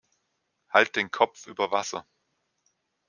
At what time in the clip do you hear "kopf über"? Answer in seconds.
1.11-1.69